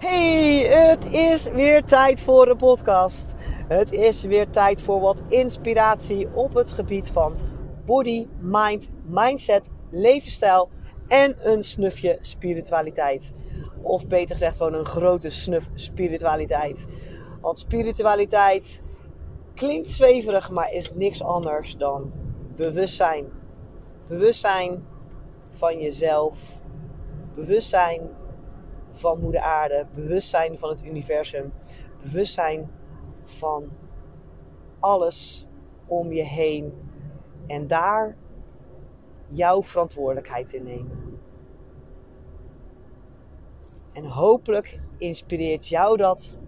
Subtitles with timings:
[0.00, 3.34] Hey, het is weer tijd voor een podcast.
[3.68, 7.36] Het is weer tijd voor wat inspiratie op het gebied van
[7.84, 10.68] body, mind, mindset, levensstijl
[11.06, 13.32] en een snufje spiritualiteit.
[13.82, 16.86] Of beter gezegd, gewoon een grote snuf spiritualiteit.
[17.40, 18.80] Want spiritualiteit
[19.54, 22.12] klinkt zweverig, maar is niks anders dan
[22.56, 23.26] bewustzijn.
[24.08, 24.84] Bewustzijn
[25.50, 26.38] van jezelf.
[27.34, 28.18] Bewustzijn
[28.90, 31.52] van moeder aarde, bewustzijn van het universum,
[32.02, 32.70] bewustzijn
[33.24, 33.68] van
[34.80, 35.46] alles
[35.86, 36.72] om je heen
[37.46, 38.16] en daar
[39.26, 41.18] jouw verantwoordelijkheid in nemen.
[43.92, 46.38] En hopelijk inspireert jou dat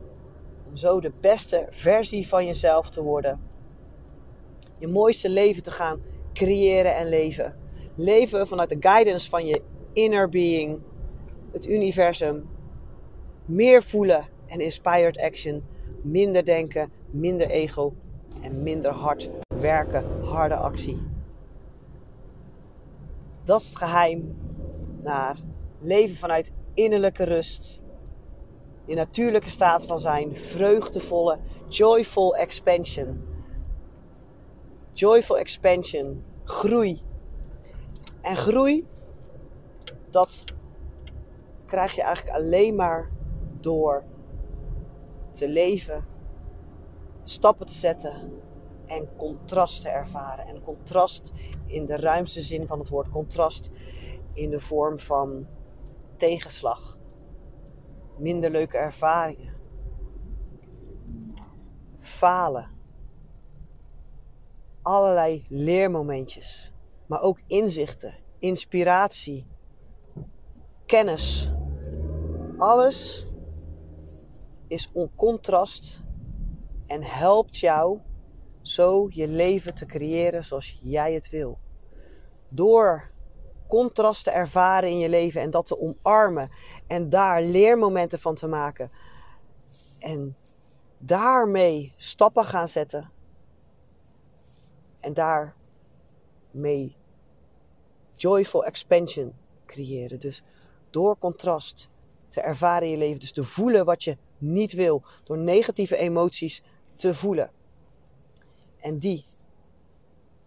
[0.69, 3.41] om zo de beste versie van jezelf te worden.
[4.79, 6.01] Je mooiste leven te gaan
[6.33, 7.57] creëren en leven.
[7.95, 10.81] Leven vanuit de guidance van je inner being
[11.53, 12.49] het universum.
[13.47, 15.65] Meer voelen en inspired action.
[16.03, 17.95] Minder denken, minder ego
[18.43, 20.97] en minder hard werken, harde actie.
[23.45, 24.37] Dat is het geheim
[25.03, 25.37] naar
[25.81, 27.81] leven vanuit innerlijke rust.
[28.87, 33.25] In natuurlijke staat van zijn, vreugdevolle, joyful expansion.
[34.93, 37.01] Joyful expansion, groei.
[38.21, 38.87] En groei,
[40.11, 40.45] dat
[41.73, 43.11] krijg je eigenlijk alleen maar
[43.61, 44.05] door
[45.31, 46.05] te leven,
[47.25, 48.43] stappen te zetten
[48.87, 50.47] en contrast te ervaren.
[50.47, 51.33] En contrast
[51.67, 53.71] in de ruimste zin van het woord contrast
[54.35, 55.47] in de vorm van
[56.17, 56.99] tegenslag,
[58.19, 59.55] minder leuke ervaringen,
[61.99, 62.71] falen,
[64.83, 66.73] allerlei leermomentjes,
[67.07, 69.47] maar ook inzichten, inspiratie,
[70.87, 71.53] kennis
[72.63, 73.25] alles
[74.69, 76.03] is on contrast
[76.87, 78.01] en helpt jou
[78.61, 81.59] zo je leven te creëren zoals jij het wil.
[82.49, 83.11] Door
[83.69, 86.51] contrast te ervaren in je leven en dat te omarmen
[86.87, 88.91] en daar leermomenten van te maken
[89.99, 90.37] en
[90.99, 93.11] daarmee stappen gaan zetten
[95.01, 96.97] en daarmee
[98.13, 99.35] joyful expansion
[99.67, 100.21] creëren.
[100.21, 100.43] Dus
[100.91, 101.91] door contrast
[102.33, 103.21] te ervaren in je leven.
[103.21, 105.03] Dus te voelen wat je niet wil.
[105.25, 106.63] Door negatieve emoties
[106.95, 107.51] te voelen.
[108.81, 109.25] En die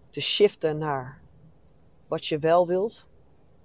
[0.09, 1.22] te shiften naar
[2.07, 3.07] wat je wel wilt.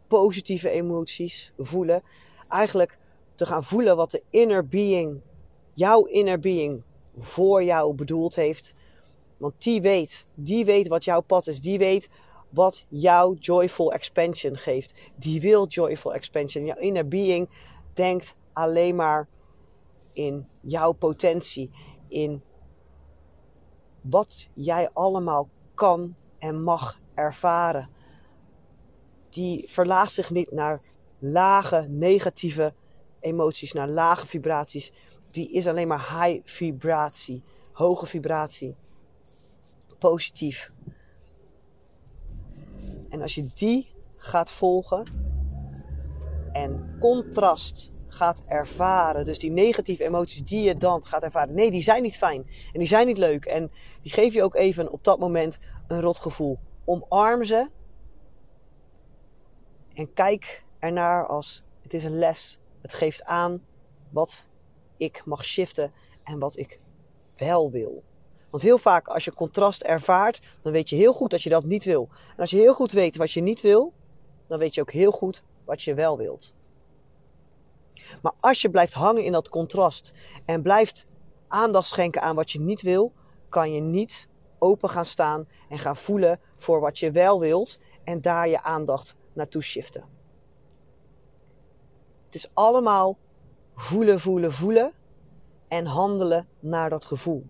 [0.06, 2.02] Positieve emoties voelen.
[2.48, 2.98] Eigenlijk
[3.34, 5.20] te gaan voelen wat de inner being,
[5.74, 6.82] jouw inner being,
[7.18, 8.74] voor jou bedoeld heeft.
[9.36, 11.60] Want die weet, die weet wat jouw pad is.
[11.60, 12.08] Die weet
[12.48, 14.94] wat jouw joyful expansion geeft.
[15.16, 16.64] Die wil joyful expansion.
[16.64, 17.48] Jouw inner being
[17.92, 19.28] denkt alleen maar
[20.12, 21.70] in jouw potentie,
[22.08, 22.42] in
[24.00, 27.88] wat jij allemaal kan en mag ervaren.
[29.28, 30.80] Die verlaagt zich niet naar
[31.18, 32.74] lage negatieve
[33.20, 34.92] emoties, naar lage vibraties.
[35.28, 38.76] Die is alleen maar high vibratie, hoge vibratie,
[39.98, 40.70] positief.
[43.08, 45.29] En als je die gaat volgen,
[46.60, 49.24] en contrast gaat ervaren.
[49.24, 51.54] Dus die negatieve emoties die je dan gaat ervaren.
[51.54, 52.46] Nee, die zijn niet fijn.
[52.72, 53.44] En die zijn niet leuk.
[53.44, 56.58] En die geven je ook even op dat moment een rotgevoel.
[56.84, 57.70] Omarm ze.
[59.94, 62.58] En kijk ernaar als het is een les.
[62.82, 63.62] Het geeft aan
[64.10, 64.48] wat
[64.96, 65.92] ik mag shiften
[66.24, 66.80] en wat ik
[67.36, 68.02] wel wil.
[68.50, 71.64] Want heel vaak als je contrast ervaart, dan weet je heel goed dat je dat
[71.64, 72.08] niet wil.
[72.30, 73.92] En als je heel goed weet wat je niet wil,
[74.46, 76.54] dan weet je ook heel goed wat je wel wilt.
[78.22, 80.12] Maar als je blijft hangen in dat contrast
[80.44, 81.06] en blijft
[81.48, 83.12] aandacht schenken aan wat je niet wil,
[83.48, 88.20] kan je niet open gaan staan en gaan voelen voor wat je wel wilt en
[88.20, 90.04] daar je aandacht naartoe shiften.
[92.24, 93.18] Het is allemaal
[93.74, 94.92] voelen, voelen, voelen
[95.68, 97.46] en handelen naar dat gevoel.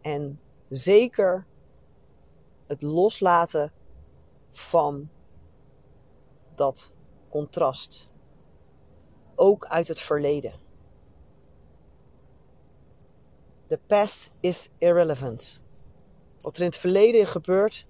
[0.00, 1.46] En zeker
[2.66, 3.72] het loslaten
[4.50, 5.08] van
[6.54, 6.92] dat
[7.28, 8.10] contrast.
[9.34, 10.52] Ook uit het verleden.
[13.66, 15.60] The past is irrelevant.
[16.40, 17.86] Wat er in het verleden gebeurt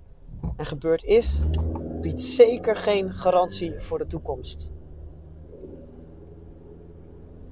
[0.56, 1.43] en gebeurd is,
[2.00, 4.69] biedt zeker geen garantie voor de toekomst.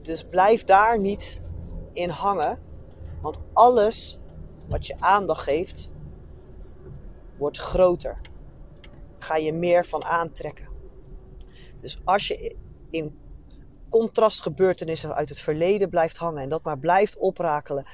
[0.02, 1.40] Dus blijf daar niet
[1.92, 2.58] in hangen,
[3.20, 4.18] want alles
[4.68, 5.90] wat je aandacht geeft,
[7.36, 8.20] wordt groter.
[9.18, 10.68] Ga je meer van aantrekken.
[11.76, 12.56] Dus als je
[12.90, 13.18] in
[13.88, 17.86] contrastgebeurtenissen uit het verleden blijft hangen en dat maar blijft oprakelen,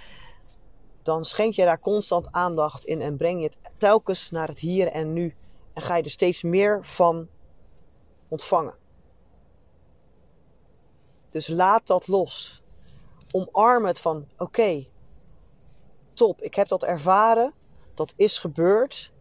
[1.02, 4.86] dan schenk je daar constant aandacht in en breng je het telkens naar het hier
[4.86, 5.34] en nu.
[5.72, 7.28] En ga je er steeds meer van
[8.28, 8.74] ontvangen.
[11.30, 12.62] Dus laat dat los.
[13.30, 14.86] Omarm het van oké,
[16.14, 17.52] top, ik heb dat ervaren,
[17.94, 19.12] dat is gebeurd.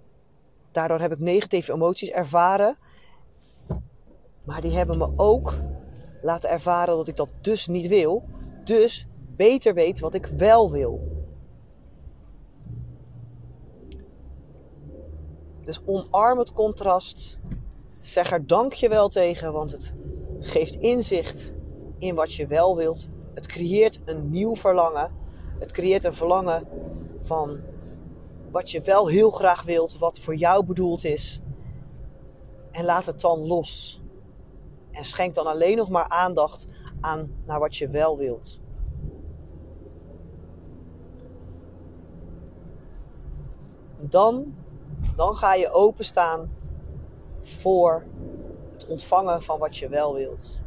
[0.77, 2.77] Daardoor heb ik negatieve emoties ervaren.
[4.43, 5.53] Maar die hebben me ook
[6.21, 8.23] laten ervaren dat ik dat dus niet wil.
[8.63, 11.01] Dus beter weet wat ik wel wil.
[15.61, 17.39] Dus omarm het contrast.
[17.99, 19.93] Zeg er dankjewel tegen, want het
[20.39, 21.53] geeft inzicht
[21.97, 23.07] in wat je wel wilt.
[23.33, 25.11] Het creëert een nieuw verlangen.
[25.59, 26.67] Het creëert een verlangen
[27.21, 27.59] van
[28.57, 31.41] wat je wel heel graag wilt, wat voor jou bedoeld is.
[32.71, 34.01] En laat het dan los.
[34.91, 36.67] En schenk dan alleen nog maar aandacht
[37.01, 38.61] aan naar wat je wel wilt.
[44.09, 44.55] Dan,
[45.15, 46.49] dan ga je openstaan
[47.43, 48.05] voor
[48.71, 50.57] het ontvangen van wat je wel wilt.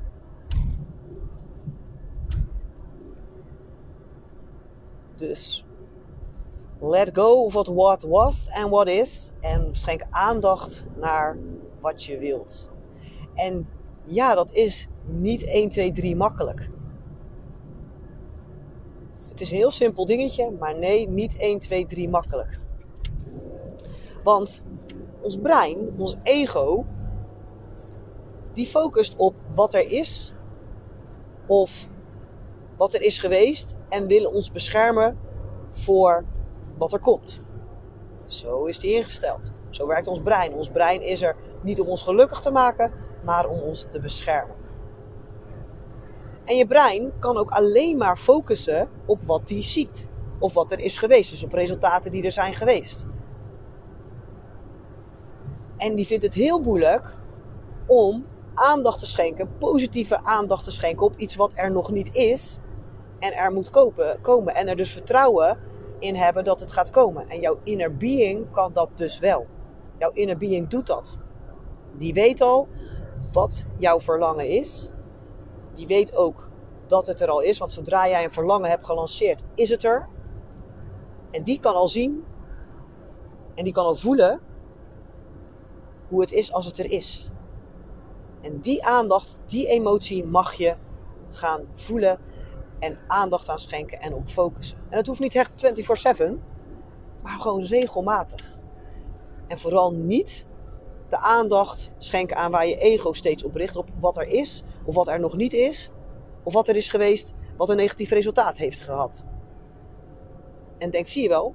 [5.16, 5.64] Dus
[6.80, 9.32] let go of what was and what is.
[9.40, 11.38] En schenk aandacht naar
[11.80, 12.68] wat je wilt.
[13.34, 13.68] En
[14.04, 16.70] ja, dat is niet 1, 2, 3 makkelijk.
[19.28, 22.58] Het is een heel simpel dingetje, maar nee, niet 1, 2, 3 makkelijk.
[24.24, 24.62] Want
[25.20, 26.84] ons brein, ons ego,
[28.54, 30.34] die focust op wat er is
[31.46, 31.86] of
[32.76, 35.18] wat er is geweest en willen ons beschermen
[35.70, 36.24] voor
[36.80, 37.40] wat er komt.
[38.26, 39.52] Zo is die ingesteld.
[39.70, 40.54] Zo werkt ons brein.
[40.54, 42.92] Ons brein is er niet om ons gelukkig te maken,
[43.24, 44.56] maar om ons te beschermen.
[46.44, 50.06] En je brein kan ook alleen maar focussen op wat hij ziet.
[50.38, 51.30] Of wat er is geweest.
[51.30, 53.06] Dus op resultaten die er zijn geweest.
[55.76, 57.16] En die vindt het heel moeilijk
[57.86, 58.24] om
[58.54, 62.58] aandacht te schenken, positieve aandacht te schenken op iets wat er nog niet is.
[63.18, 64.54] En er moet kopen, komen.
[64.54, 65.58] En er dus vertrouwen
[66.00, 67.28] in hebben dat het gaat komen.
[67.28, 69.46] En jouw inner being kan dat dus wel.
[69.98, 71.16] Jouw inner being doet dat.
[71.96, 72.68] Die weet al
[73.32, 74.90] wat jouw verlangen is.
[75.74, 76.48] Die weet ook
[76.86, 77.58] dat het er al is.
[77.58, 80.08] Want zodra jij een verlangen hebt gelanceerd, is het er.
[81.30, 82.24] En die kan al zien
[83.54, 84.40] en die kan al voelen
[86.08, 87.30] hoe het is als het er is.
[88.40, 90.74] En die aandacht, die emotie mag je
[91.30, 92.18] gaan voelen
[92.80, 94.78] en aandacht aan schenken en op focussen.
[94.88, 96.42] En dat hoeft niet echt 24/7,
[97.22, 98.58] maar gewoon regelmatig.
[99.46, 100.46] En vooral niet
[101.08, 104.94] de aandacht schenken aan waar je ego steeds op richt, op wat er is of
[104.94, 105.90] wat er nog niet is,
[106.42, 109.24] of wat er is geweest wat een negatief resultaat heeft gehad.
[110.78, 111.54] En denk, zie je wel,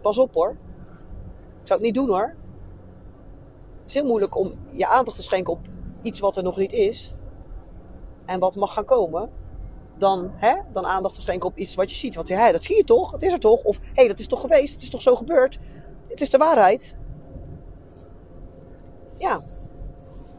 [0.00, 0.50] pas op hoor.
[1.60, 2.34] Ik zou het niet doen hoor.
[3.78, 5.60] Het is heel moeilijk om je aandacht te schenken op
[6.02, 7.12] iets wat er nog niet is
[8.24, 9.30] en wat mag gaan komen
[10.02, 12.14] dan, hè, dan aandacht te schenken op iets wat je ziet.
[12.14, 13.12] Want ja, dat zie je toch?
[13.12, 13.62] Het is er toch?
[13.62, 14.72] Of hé, hey, dat is toch geweest?
[14.72, 15.58] Het is toch zo gebeurd?
[16.08, 16.94] Het is de waarheid.
[19.18, 19.40] Ja,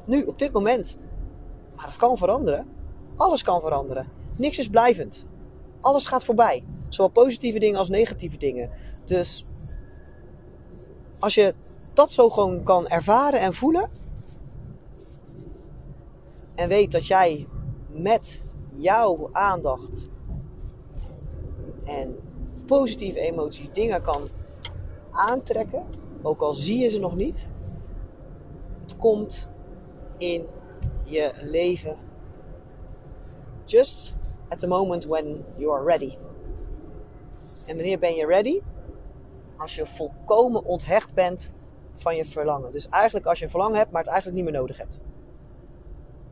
[0.05, 0.97] nu, op dit moment.
[1.75, 2.67] Maar het kan veranderen.
[3.15, 4.07] Alles kan veranderen.
[4.37, 5.25] Niks is blijvend.
[5.81, 6.63] Alles gaat voorbij.
[6.89, 8.69] Zowel positieve dingen als negatieve dingen.
[9.05, 9.45] Dus
[11.19, 11.53] als je
[11.93, 13.89] dat zo gewoon kan ervaren en voelen.
[16.55, 17.47] En weet dat jij
[17.87, 18.41] met
[18.75, 20.09] jouw aandacht
[21.83, 22.15] en
[22.65, 24.21] positieve emoties dingen kan
[25.11, 25.85] aantrekken,
[26.21, 27.49] ook al zie je ze nog niet.
[28.81, 29.49] Het komt
[30.17, 30.45] in
[31.05, 31.97] je leven.
[33.65, 34.15] Just
[34.49, 36.17] at the moment when you are ready.
[37.65, 38.61] En wanneer ben je ready?
[39.57, 41.51] Als je volkomen onthecht bent
[41.93, 42.71] van je verlangen.
[42.71, 44.99] Dus eigenlijk als je een verlangen hebt, maar het eigenlijk niet meer nodig hebt.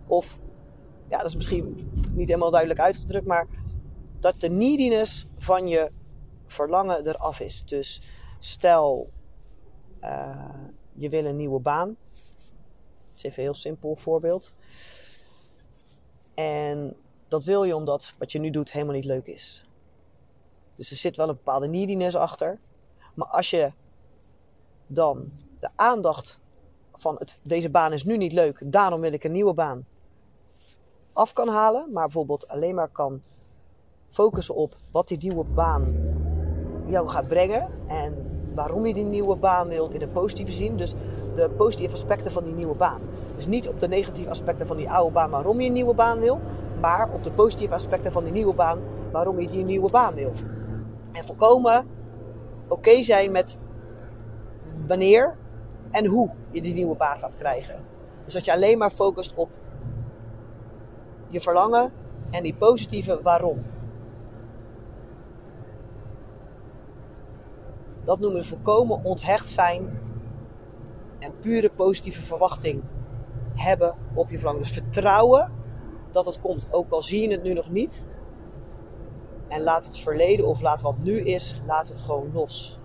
[0.08, 0.40] Of
[1.10, 3.48] ja, dat is misschien niet helemaal duidelijk uitgedrukt, maar
[4.20, 5.92] dat de neediness van je
[6.46, 7.64] verlangen eraf is.
[7.66, 8.02] Dus
[8.40, 9.10] stel,
[10.02, 11.98] uh, je wil een nieuwe baan.
[13.02, 14.54] Dat is even een heel simpel voorbeeld.
[16.34, 16.96] En
[17.28, 19.70] dat wil je omdat wat je nu doet helemaal niet leuk is.
[20.76, 22.60] Dus er zit wel een bepaalde neediness achter.
[23.16, 23.72] Maar als je
[24.88, 26.40] dan de aandacht
[26.94, 29.86] van het, deze baan is nu niet leuk, daarom wil ik een nieuwe baan
[31.14, 33.22] af kan halen, maar bijvoorbeeld alleen maar kan
[34.10, 35.96] focussen op wat die nieuwe baan
[36.86, 40.78] jou gaat brengen en waarom je die nieuwe baan wilt in een positieve zin.
[40.78, 40.94] Dus
[41.36, 43.02] de positieve aspecten van die nieuwe baan.
[43.36, 46.20] Dus niet op de negatieve aspecten van die oude baan waarom je een nieuwe baan
[46.20, 46.40] wil,
[46.80, 48.80] maar op de positieve aspecten van die nieuwe baan
[49.12, 50.32] waarom je die nieuwe baan wil.
[51.12, 51.88] En volkomen
[52.68, 53.58] oké zijn met
[54.88, 55.36] wanneer
[55.92, 57.76] en hoe je die nieuwe baan gaat krijgen.
[58.24, 59.50] Dus dat je alleen maar focust op
[61.32, 61.92] je verlangen
[62.32, 63.64] en die positieve waarom.
[68.04, 70.00] Dat noemen we volkomen onthecht zijn
[71.20, 72.84] en pure positieve verwachting
[73.56, 74.62] hebben op je verlangen.
[74.62, 75.52] Dus vertrouwen
[76.12, 78.06] dat het komt, ook al zie je het nu nog niet.
[79.48, 82.80] En laat het verleden of laat wat nu is, laat het gewoon los.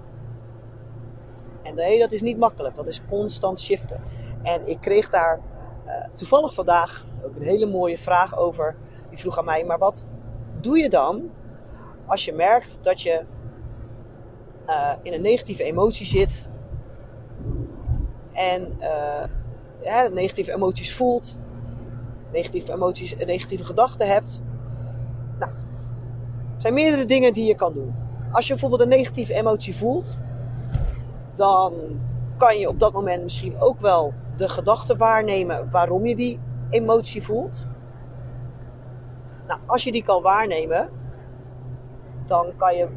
[1.62, 2.74] En nee, dat is niet makkelijk.
[2.74, 4.00] Dat is constant shiften.
[4.42, 5.40] En ik kreeg daar
[5.86, 8.76] uh, toevallig vandaag ook een hele mooie vraag over.
[9.08, 10.04] Die vroeg aan mij, maar wat
[10.62, 11.30] doe je dan
[12.06, 13.22] als je merkt dat je
[14.66, 16.48] uh, in een negatieve emotie zit
[18.32, 18.78] en
[19.82, 21.36] ja, negatieve emoties voelt,
[22.32, 24.42] negatieve emoties, negatieve gedachten hebt.
[25.38, 25.52] Nou,
[26.54, 27.94] er zijn meerdere dingen die je kan doen.
[28.30, 30.16] Als je bijvoorbeeld een negatieve emotie voelt,
[31.34, 31.74] dan
[32.36, 36.40] kan je op dat moment misschien ook wel de gedachte waarnemen waarom je die
[36.70, 37.66] emotie voelt.
[39.46, 40.90] Nou, als je die kan waarnemen,
[42.24, 42.88] dan kan je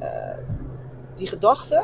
[0.00, 0.46] uh,
[1.14, 1.82] die gedachte,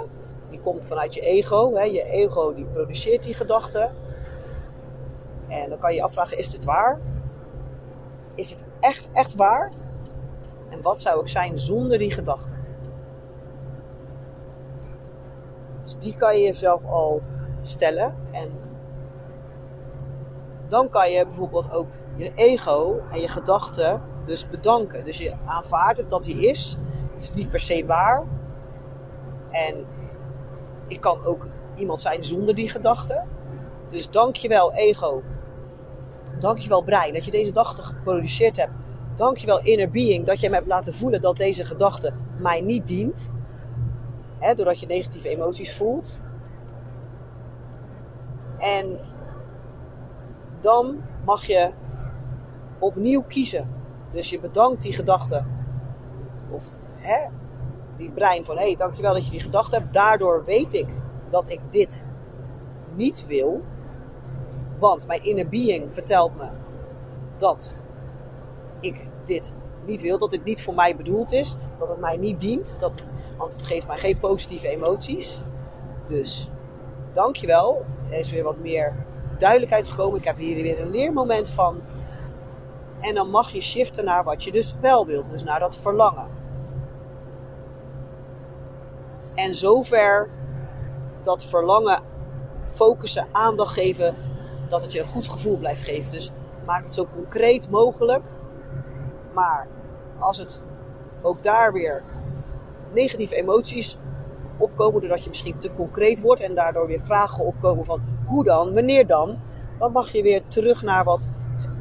[0.50, 1.74] die komt vanuit je ego.
[1.74, 1.82] Hè?
[1.82, 3.90] Je ego die produceert die gedachte.
[5.48, 7.00] En dan kan je je afvragen, is dit waar?
[8.34, 9.72] Is dit echt, echt waar?
[10.70, 12.54] En wat zou ik zijn zonder die gedachte?
[15.82, 17.20] Dus die kan je jezelf al
[17.60, 18.14] stellen.
[18.32, 18.50] En
[20.68, 25.04] dan kan je bijvoorbeeld ook je ego en je gedachten dus bedanken.
[25.04, 26.76] Dus je aanvaardt het dat die is.
[27.12, 28.23] Het is niet per se waar.
[29.50, 29.87] En
[30.87, 33.28] ik kan ook iemand zijn zonder die gedachten.
[33.90, 35.23] Dus dankjewel ego.
[36.38, 38.73] Dankjewel brein dat je deze gedachte geproduceerd hebt.
[39.14, 43.30] Dankjewel inner being dat je me hebt laten voelen dat deze gedachte mij niet dient.
[44.56, 46.21] Doordat je negatieve emoties voelt.
[48.59, 48.99] En
[50.64, 51.71] dan mag je
[52.78, 53.75] opnieuw kiezen.
[54.12, 55.44] Dus je bedankt die gedachte.
[56.50, 57.28] Of hè,
[57.97, 59.92] die brein van hé, dankjewel dat je die gedachte hebt.
[59.92, 60.87] Daardoor weet ik
[61.30, 62.04] dat ik dit
[62.94, 63.62] niet wil.
[64.78, 66.49] Want mijn inner being vertelt me
[67.37, 67.76] dat
[68.80, 69.54] ik dit
[69.87, 73.02] niet wil, dat dit niet voor mij bedoeld is, dat het mij niet dient, dat,
[73.38, 75.42] want het geeft mij geen positieve emoties.
[76.09, 76.50] Dus
[77.12, 77.85] dankjewel.
[78.11, 79.04] Er is weer wat meer
[79.38, 80.18] duidelijkheid gekomen.
[80.18, 81.80] Ik heb hier weer een leermoment van.
[83.00, 86.26] En dan mag je shiften naar wat je dus wel wilt, dus naar dat verlangen.
[89.34, 90.30] En zover
[91.22, 92.02] dat verlangen
[92.66, 94.14] focussen, aandacht geven,
[94.68, 96.12] dat het je een goed gevoel blijft geven.
[96.12, 96.30] Dus
[96.66, 98.22] maak het zo concreet mogelijk.
[99.32, 99.66] Maar
[100.18, 100.62] als het
[101.22, 102.02] ook daar weer
[102.92, 103.98] negatieve emoties
[104.56, 108.74] opkomen, doordat je misschien te concreet wordt en daardoor weer vragen opkomen van hoe dan,
[108.74, 109.38] wanneer dan,
[109.78, 111.28] dan mag je weer terug naar wat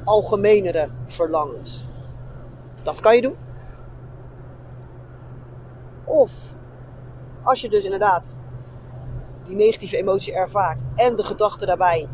[0.04, 1.88] algemenere verlangens.
[2.84, 3.36] Dat kan je doen.
[6.04, 6.32] Of
[7.44, 8.38] als je dus inderdaad
[9.44, 12.08] die negatieve emotie ervaart en de gedachte daarbij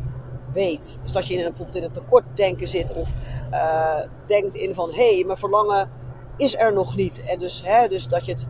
[0.52, 0.98] weet.
[1.02, 3.12] Dus dat je in bijvoorbeeld in een tekortdenken zit of
[3.50, 5.90] uh, denkt in van hé, hey, mijn verlangen
[6.36, 7.24] is er nog niet.
[7.24, 8.46] En dus, hè, dus dat je het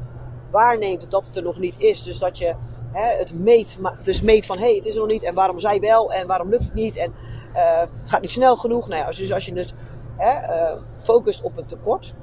[0.50, 2.02] waarneemt dat het er nog niet is.
[2.02, 2.54] Dus dat je
[2.92, 5.58] hè, het meet, dus meet van hé, hey, het is er nog niet en waarom
[5.58, 7.12] zij wel en waarom lukt het niet en
[7.52, 8.88] uh, het gaat niet snel genoeg.
[8.88, 9.72] Nou ja, als, je, als je dus
[10.16, 12.14] hè, uh, focust op het tekort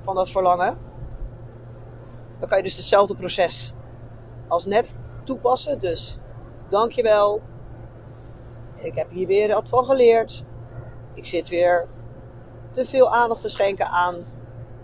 [0.00, 0.78] van dat verlangen,
[2.38, 3.72] dan kan je dus hetzelfde proces
[4.48, 5.80] als net toepassen.
[5.80, 6.18] Dus
[6.68, 7.40] dankjewel.
[8.74, 10.44] Ik heb hier weer wat van geleerd.
[11.14, 11.86] Ik zit weer
[12.70, 14.16] te veel aandacht te schenken aan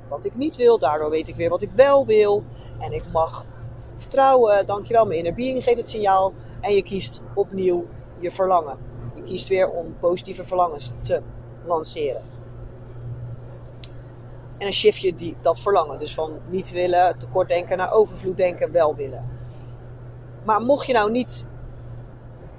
[0.08, 0.78] wat ik niet wil.
[0.78, 2.44] Daardoor weet ik weer wat ik wel wil.
[2.78, 3.44] En ik mag
[4.06, 4.66] vertrouwen.
[4.66, 6.32] Dankjewel, mijn inner being geeft het signaal.
[6.60, 7.86] En je kiest opnieuw
[8.18, 8.78] je verlangen.
[9.14, 11.22] Je kiest weer om positieve verlangens te
[11.66, 12.22] lanceren.
[14.58, 15.98] En dan shift je die, dat verlangen.
[15.98, 19.24] Dus van niet willen, tekort denken naar overvloed denken, wel willen.
[20.44, 21.44] Maar mocht je nou niet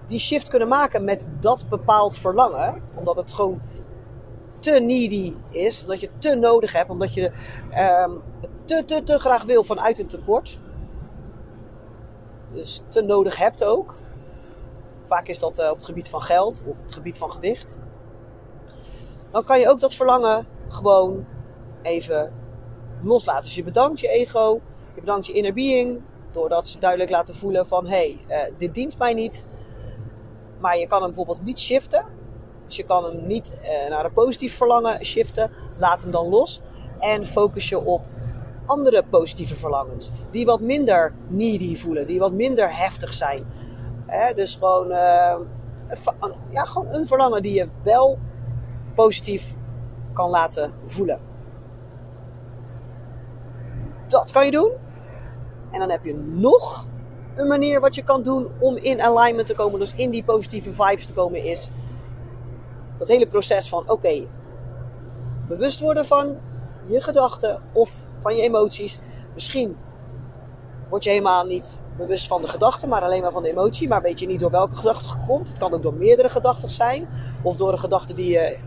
[0.06, 3.62] die shift kunnen maken met dat bepaald verlangen, omdat het gewoon
[4.60, 7.32] te needy is, omdat je het te nodig hebt, omdat je
[8.06, 8.22] um,
[8.66, 10.60] te, te, te graag wil vanuit een tekort.
[12.51, 13.94] Dus te nodig hebt ook.
[15.04, 17.77] Vaak is dat uh, op het gebied van geld of op het gebied van gewicht.
[19.32, 21.25] Dan kan je ook dat verlangen gewoon
[21.82, 22.34] even
[23.01, 23.44] loslaten.
[23.44, 24.62] Dus je bedankt je ego
[24.94, 26.01] Je bedankt je inner being
[26.32, 29.46] doordat ze duidelijk laten voelen van hé, hey, uh, dit dient mij niet.
[30.60, 32.06] Maar je kan hem bijvoorbeeld niet shiften.
[32.66, 35.51] Dus je kan hem niet uh, naar een positief verlangen shiften.
[35.80, 36.62] Laat hem dan los.
[37.00, 38.01] En focus je op
[38.67, 40.12] andere positieve verlangens.
[40.31, 42.07] Die wat minder needy voelen.
[42.07, 43.45] Die wat minder heftig zijn.
[44.36, 45.36] Dus gewoon, uh,
[46.51, 48.17] ja, gewoon een verlangen die je wel
[48.93, 49.55] positief
[50.13, 51.19] kan laten voelen.
[54.07, 54.71] Dat kan je doen.
[55.71, 56.86] En dan heb je nog
[57.36, 59.79] een manier wat je kan doen om in alignment te komen.
[59.79, 61.69] Dus in die positieve vibes te komen is
[62.97, 64.27] dat hele proces van oké,
[65.47, 66.38] bewust worden van
[66.86, 69.00] je gedachten of van je emoties.
[69.34, 69.77] Misschien
[70.89, 73.88] word je helemaal niet bewust van de gedachten, maar alleen maar van de emotie.
[73.88, 75.48] Maar weet je niet door welke gedachte het komt.
[75.48, 77.07] Het kan ook door meerdere gedachten zijn.
[77.41, 78.57] Of door een gedachte die je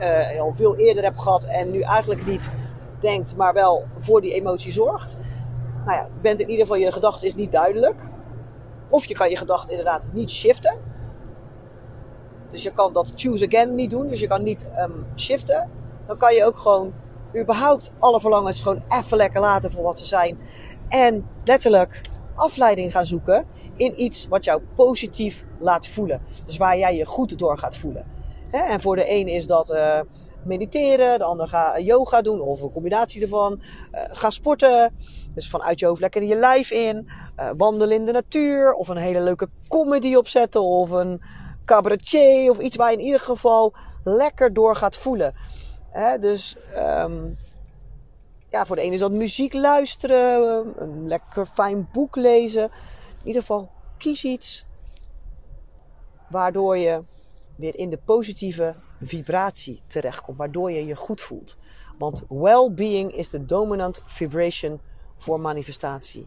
[0.00, 2.50] uh, al veel eerder hebt gehad en nu eigenlijk niet
[2.98, 5.16] denkt, maar wel voor die emotie zorgt.
[5.84, 8.00] Nou ja, bent in ieder geval, je gedachte is niet duidelijk.
[8.88, 10.76] Of je kan je gedachte inderdaad niet shiften.
[12.50, 14.08] Dus je kan dat choose again niet doen.
[14.08, 15.70] Dus je kan niet um, shiften.
[16.06, 16.92] Dan kan je ook gewoon
[17.36, 20.38] überhaupt alle verlangens gewoon even lekker laten voor wat ze zijn.
[20.88, 22.00] En letterlijk
[22.34, 26.22] afleiding gaan zoeken in iets wat jou positief laat voelen.
[26.46, 28.06] Dus waar jij je goed door gaat voelen.
[28.50, 30.00] En voor de een is dat uh,
[30.44, 33.60] mediteren, de ander gaat yoga doen of een combinatie ervan.
[33.92, 34.94] Uh, ga sporten,
[35.34, 37.08] dus vanuit je hoofd lekker je lijf in.
[37.56, 41.22] Wandelen in de natuur of een hele leuke comedy opzetten of een
[41.64, 43.72] cabaretier of iets waar je in ieder geval
[44.02, 45.34] lekker door gaat voelen.
[46.20, 47.36] Dus um,
[48.48, 52.62] ja, voor de ene is dat muziek luisteren, een lekker fijn boek lezen.
[53.20, 54.66] In ieder geval kies iets
[56.28, 57.00] waardoor je
[57.56, 61.56] weer in de positieve vibratie terechtkomt, waardoor je je goed voelt.
[61.98, 64.80] Want well-being is de dominant vibration
[65.16, 66.26] voor manifestatie.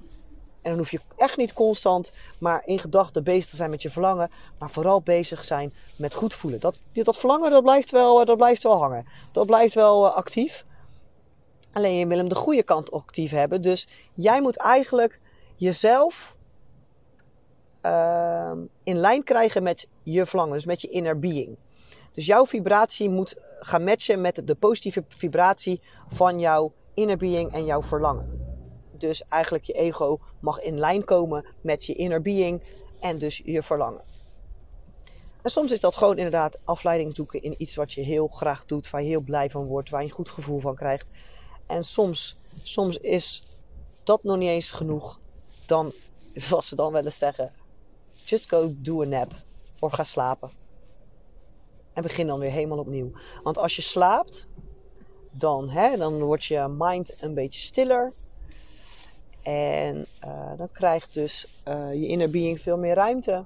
[0.61, 3.89] En dan hoef je echt niet constant maar in gedachten bezig te zijn met je
[3.89, 6.59] verlangen, maar vooral bezig zijn met goed voelen.
[6.59, 9.05] Dat, dat verlangen dat blijft, wel, dat blijft wel hangen.
[9.31, 10.65] Dat blijft wel uh, actief.
[11.71, 13.61] Alleen je wil hem de goede kant actief hebben.
[13.61, 15.19] Dus jij moet eigenlijk
[15.55, 16.37] jezelf
[17.81, 18.51] uh,
[18.83, 21.57] in lijn krijgen met je verlangen, dus met je inner being.
[22.11, 27.65] Dus jouw vibratie moet gaan matchen met de positieve vibratie van jouw inner being en
[27.65, 28.46] jouw verlangen.
[28.97, 32.61] Dus eigenlijk je ego mag in lijn komen met je inner being
[33.01, 34.01] en dus je verlangen.
[35.41, 38.89] En soms is dat gewoon inderdaad afleiding zoeken in iets wat je heel graag doet,
[38.89, 41.09] waar je heel blij van wordt, waar je een goed gevoel van krijgt.
[41.67, 43.43] En soms, soms is
[44.03, 45.19] dat nog niet eens genoeg.
[45.65, 45.91] Dan,
[46.49, 47.53] wat ze dan wel zeggen,
[48.25, 49.31] just go do a nap.
[49.79, 50.49] Of ga slapen.
[51.93, 53.11] En begin dan weer helemaal opnieuw.
[53.43, 54.47] Want als je slaapt,
[55.31, 58.11] dan, hè, dan wordt je mind een beetje stiller.
[59.47, 63.45] En uh, dan krijgt dus uh, je inner being veel meer ruimte.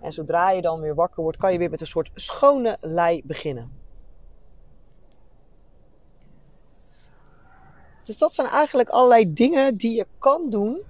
[0.00, 3.22] En zodra je dan weer wakker wordt, kan je weer met een soort schone lei
[3.24, 3.72] beginnen.
[8.02, 10.82] Dus dat zijn eigenlijk allerlei dingen die je kan doen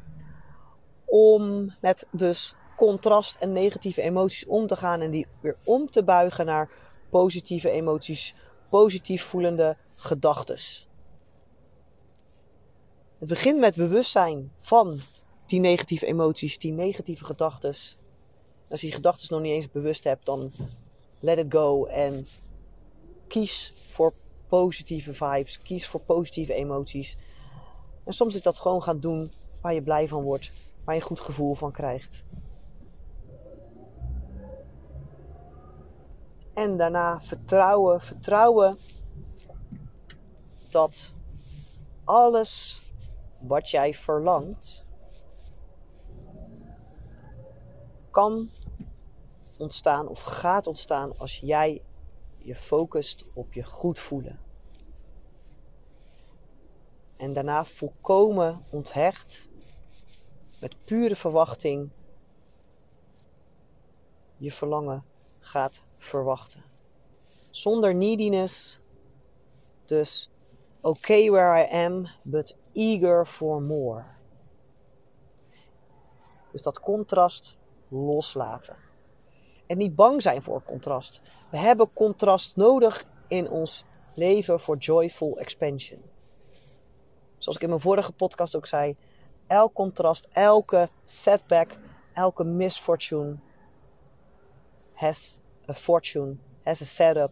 [1.04, 6.02] om met dus contrast en negatieve emoties om te gaan en die weer om te
[6.02, 6.70] buigen naar
[7.11, 8.34] positieve emoties,
[8.68, 10.88] positief voelende gedachtes.
[13.18, 14.98] Het begint met bewustzijn van
[15.46, 17.68] die negatieve emoties, die negatieve gedachten.
[18.68, 20.50] Als je die gedachten nog niet eens bewust hebt, dan
[21.20, 22.26] let it go en
[23.28, 24.12] kies voor
[24.48, 27.16] positieve vibes, kies voor positieve emoties.
[28.04, 31.07] En soms is dat gewoon gaan doen waar je blij van wordt, waar je een
[31.07, 32.24] goed gevoel van krijgt.
[36.54, 38.76] En daarna vertrouwen, vertrouwen
[40.70, 41.14] dat
[42.04, 42.87] alles
[43.40, 44.87] wat jij verlangt
[48.11, 48.48] kan
[49.57, 51.83] ontstaan of gaat ontstaan als jij
[52.42, 54.40] je focust op je goed voelen.
[57.16, 59.48] En daarna volkomen onthecht,
[60.61, 61.90] met pure verwachting,
[64.37, 65.05] je verlangen
[65.38, 66.64] gaat verwachten.
[67.51, 68.81] Zonder neediness,
[69.85, 70.31] dus
[70.81, 74.03] okay where I am, but eager for more.
[76.53, 78.77] Dus dat contrast loslaten.
[79.67, 81.21] En niet bang zijn voor contrast.
[81.51, 86.03] We hebben contrast nodig in ons leven voor joyful expansion.
[87.38, 88.97] Zoals ik in mijn vorige podcast ook zei,
[89.47, 91.69] elk contrast, elke setback,
[92.12, 93.37] elke misfortune
[94.95, 97.31] has a fortune, has a setup,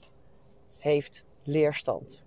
[0.79, 2.26] heeft leerstand.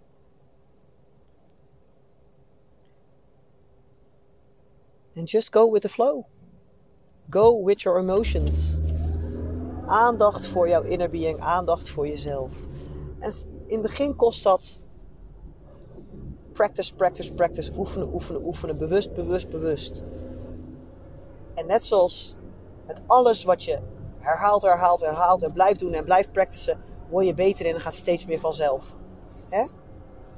[5.19, 6.25] And just go with the flow.
[7.29, 8.75] Go with your emotions.
[9.85, 12.57] Aandacht voor jouw inner being, aandacht voor jezelf.
[13.19, 13.33] En
[13.65, 14.85] in het begin kost dat
[16.53, 17.71] practice, practice, practice.
[17.77, 18.77] Oefenen, oefenen, oefenen.
[18.77, 20.03] Bewust, bewust, bewust.
[21.55, 22.35] En net zoals
[22.87, 23.79] met alles wat je
[24.17, 26.79] herhaalt, herhaalt, herhaalt en blijft doen en blijft practicen,
[27.09, 28.95] word je beter in en gaat steeds meer vanzelf.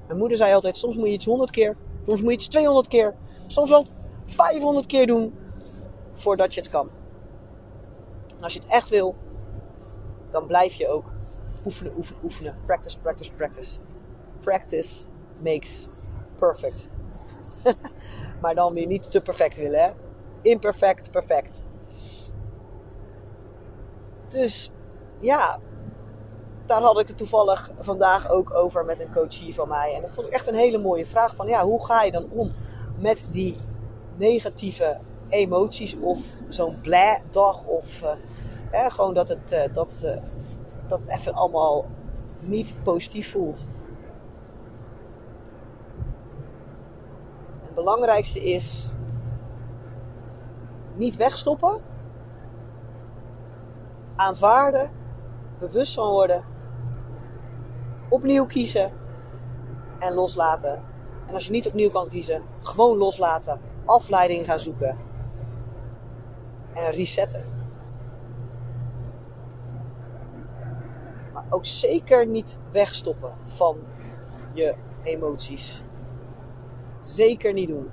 [0.07, 2.87] Mijn moeder zei altijd: soms moet je iets 100 keer, soms moet je iets 200
[2.87, 3.15] keer,
[3.47, 3.85] soms wel
[4.25, 5.39] 500 keer doen
[6.13, 6.89] voordat je het kan.
[8.37, 9.15] En als je het echt wil,
[10.31, 11.05] dan blijf je ook
[11.65, 12.57] oefenen, oefenen, oefenen.
[12.65, 13.79] Practice, practice, practice.
[14.39, 15.05] Practice
[15.43, 15.87] makes
[16.37, 16.87] perfect.
[18.41, 19.89] maar dan weer niet te perfect willen, hè?
[20.41, 21.63] Imperfect, perfect.
[24.29, 24.71] Dus
[25.19, 25.59] ja,
[26.65, 29.95] daar had ik het toevallig vandaag ook over met een coachie van mij.
[29.95, 31.35] En dat vond ik echt een hele mooie vraag.
[31.35, 32.51] Van ja, hoe ga je dan om
[32.99, 33.55] met die
[34.21, 34.97] negatieve
[35.29, 38.01] emoties of zo'n blij dag of
[38.73, 40.23] uh, gewoon dat het, uh, dat, uh,
[40.87, 41.85] dat even allemaal
[42.39, 43.65] niet positief voelt.
[47.61, 48.91] Het belangrijkste is
[50.93, 51.81] niet wegstoppen,
[54.15, 54.89] aanvaarden,
[55.59, 56.43] bewust van worden,
[58.09, 58.91] opnieuw kiezen.
[59.99, 60.83] En loslaten.
[61.27, 63.59] En als je niet opnieuw kan kiezen, gewoon loslaten,
[63.91, 64.97] afleiding gaan zoeken
[66.73, 67.43] en resetten.
[71.33, 73.77] Maar ook zeker niet wegstoppen van
[74.53, 75.81] je emoties.
[77.01, 77.89] Zeker niet doen.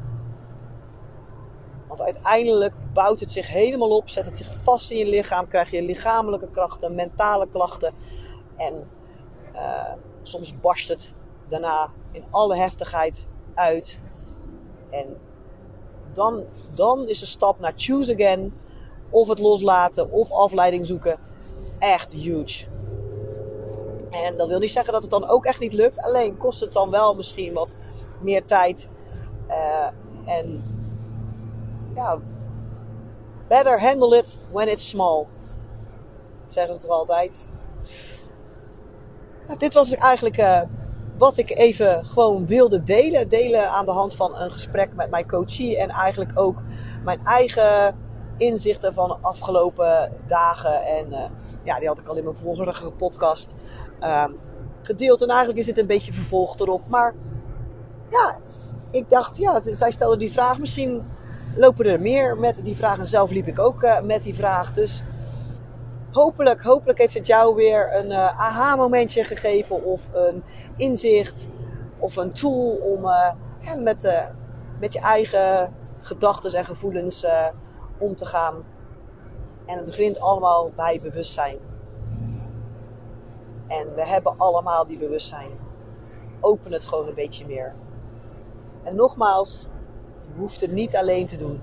[1.87, 5.71] Want uiteindelijk bouwt het zich helemaal op, zet het zich vast in je lichaam, krijg
[5.71, 7.93] je lichamelijke krachten, mentale klachten.
[8.57, 8.87] En
[9.55, 11.13] uh, soms barst het
[11.49, 14.01] daarna in alle heftigheid uit.
[14.91, 15.17] En
[16.19, 18.53] dan, dan is de stap naar choose again,
[19.11, 21.19] of het loslaten, of afleiding zoeken,
[21.79, 22.67] echt huge.
[24.11, 26.73] En dat wil niet zeggen dat het dan ook echt niet lukt, alleen kost het
[26.73, 27.75] dan wel misschien wat
[28.21, 28.89] meer tijd.
[29.49, 29.87] Uh,
[30.25, 30.63] en
[31.95, 32.19] ja,
[33.49, 35.27] better handle it when it's small.
[36.47, 37.47] Zeggen ze toch altijd.
[39.47, 40.61] Nou, dit was eigenlijk uh,
[41.19, 43.29] wat ik even gewoon wilde delen.
[43.29, 45.79] Delen aan de hand van een gesprek met mijn coachie.
[45.79, 46.59] En eigenlijk ook
[47.05, 47.97] mijn eigen
[48.37, 50.83] inzichten van de afgelopen dagen.
[50.83, 51.19] En uh,
[51.63, 53.55] ja, die had ik al in mijn vorige podcast
[54.01, 54.25] uh,
[54.83, 55.23] gedeeld.
[55.23, 56.89] En eigenlijk is dit een beetje vervolgd erop.
[56.89, 57.15] Maar
[58.11, 58.37] ja,
[58.91, 60.59] ik dacht, ja, zij stelde die vraag.
[60.59, 61.07] Misschien
[61.57, 62.99] lopen er meer met die vraag.
[62.99, 64.73] En zelf liep ik ook uh, met die vraag.
[64.73, 65.03] Dus
[66.11, 69.85] hopelijk, hopelijk heeft het jou weer een uh, aha-momentje gegeven.
[69.85, 70.43] Of een
[70.77, 71.49] inzicht.
[71.99, 73.03] Of een tool om
[73.61, 74.27] ja, met, uh,
[74.81, 77.27] met je eigen gedachten en gevoelens
[77.99, 78.55] om te gaan.
[79.67, 81.59] En het begint allemaal bij bewustzijn.
[83.67, 85.51] En we hebben allemaal die bewustzijn.
[86.41, 87.73] Open het gewoon een beetje meer.
[88.83, 89.69] En nogmaals,
[90.23, 91.61] je hoeft het niet alleen te doen.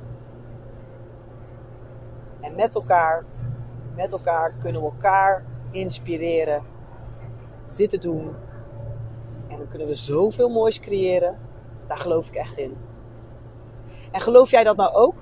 [2.41, 3.23] En met elkaar,
[3.95, 6.63] met elkaar kunnen we elkaar inspireren
[7.75, 8.35] dit te doen.
[9.47, 11.37] En dan kunnen we zoveel moois creëren.
[11.87, 12.77] Daar geloof ik echt in.
[14.11, 15.15] En geloof jij dat nou ook?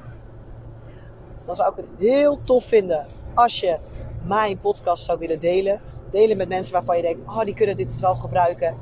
[1.45, 3.77] Dan zou ik het heel tof vinden als je
[4.23, 5.79] mijn podcast zou willen delen.
[6.09, 8.77] Delen met mensen waarvan je denkt, oh die kunnen dit wel gebruiken.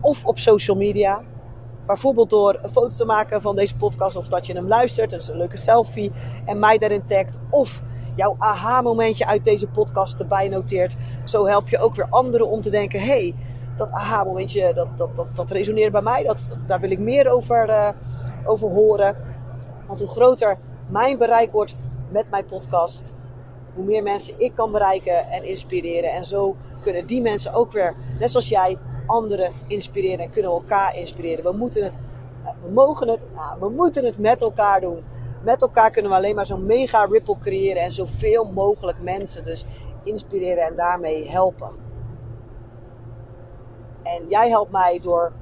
[0.00, 1.22] Of op social media.
[1.86, 5.12] Bijvoorbeeld door een foto te maken van deze podcast of dat je hem luistert.
[5.12, 6.12] Is een leuke selfie
[6.46, 7.38] en mij daarin tagt.
[7.50, 7.82] Of
[8.20, 10.96] jouw aha-momentje uit deze podcast erbij noteert.
[11.24, 13.34] Zo help je ook weer anderen om te denken: hey,
[13.76, 16.22] dat aha-momentje dat, dat, dat, dat resoneert bij mij.
[16.22, 17.88] Dat, daar wil ik meer over, uh,
[18.44, 19.16] over horen.
[19.86, 20.56] Want hoe groter
[20.88, 21.74] mijn bereik wordt
[22.10, 23.12] met mijn podcast,
[23.74, 26.12] hoe meer mensen ik kan bereiken en inspireren.
[26.12, 30.96] En zo kunnen die mensen ook weer, net zoals jij, anderen inspireren en kunnen elkaar
[30.96, 31.44] inspireren.
[31.44, 31.92] We moeten het,
[32.62, 34.98] we mogen het, nou, we moeten het met elkaar doen.
[35.42, 39.64] Met elkaar kunnen we alleen maar zo'n mega ripple creëren en zoveel mogelijk mensen dus
[40.02, 41.70] inspireren en daarmee helpen.
[44.02, 45.32] En jij helpt mij door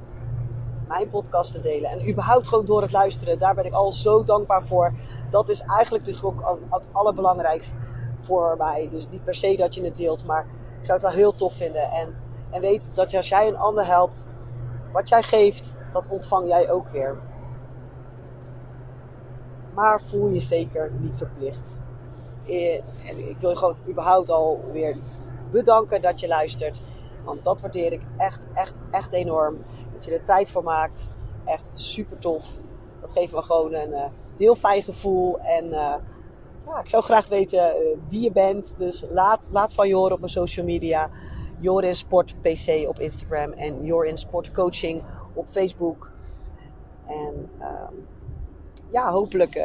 [0.88, 3.38] mijn podcast te delen en überhaupt gewoon door het luisteren.
[3.38, 4.92] Daar ben ik al zo dankbaar voor.
[5.30, 7.76] Dat is eigenlijk dus ook het allerbelangrijkste
[8.18, 8.88] voor mij.
[8.92, 10.46] Dus niet per se dat je het deelt, maar
[10.78, 11.82] ik zou het wel heel tof vinden.
[11.82, 12.14] En
[12.50, 14.26] en weet dat als jij een ander helpt,
[14.92, 17.18] wat jij geeft, dat ontvang jij ook weer.
[19.79, 21.81] Maar voel je zeker niet verplicht.
[22.47, 24.97] Eh, en ik wil je gewoon überhaupt alweer
[25.51, 26.81] bedanken dat je luistert.
[27.25, 29.59] Want dat waardeer ik echt, echt, echt enorm.
[29.93, 31.09] Dat je er tijd voor maakt.
[31.45, 32.47] Echt super tof.
[33.01, 35.38] Dat geeft me gewoon een, eh, heel fijn gevoel.
[35.41, 35.69] En
[36.67, 37.73] ja, ik zou graag weten
[38.09, 38.75] wie je bent.
[38.77, 41.11] Dus laat, laat van je horen op mijn social media.
[41.59, 45.03] Jorin Sport PC op Instagram en Jorin Sport Coaching
[45.35, 46.11] op Facebook.
[47.07, 47.95] En ehm,
[48.90, 49.62] ja, hopelijk,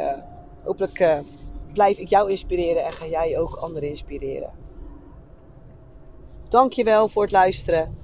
[0.63, 1.23] hopelijk
[1.73, 4.51] blijf ik jou inspireren en ga jij ook anderen inspireren.
[6.49, 7.97] Dankjewel voor het luisteren.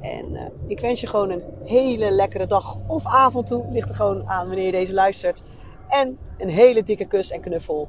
[0.00, 3.66] En uh, ik wens je gewoon een hele lekkere dag of avond toe.
[3.70, 5.42] Ligt er gewoon aan wanneer je deze luistert.
[5.88, 7.88] En een hele dikke kus en knuffel.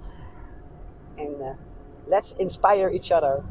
[1.15, 1.57] En
[2.05, 3.43] let's inspire each other.